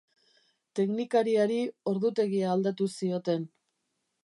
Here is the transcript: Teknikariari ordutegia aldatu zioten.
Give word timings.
Teknikariari 0.79 1.59
ordutegia 1.93 2.49
aldatu 2.55 2.91
zioten. 3.01 3.49